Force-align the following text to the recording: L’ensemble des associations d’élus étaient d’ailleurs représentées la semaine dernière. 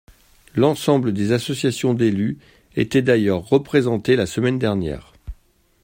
L’ensemble 0.55 1.13
des 1.13 1.31
associations 1.31 1.93
d’élus 1.93 2.39
étaient 2.75 3.03
d’ailleurs 3.03 3.47
représentées 3.47 4.15
la 4.15 4.25
semaine 4.25 4.57
dernière. 4.57 5.13